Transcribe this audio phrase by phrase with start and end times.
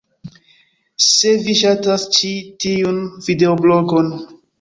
[1.07, 2.31] Se vi ŝatas ĉi
[2.65, 2.97] tiun
[3.29, 4.11] videoblogon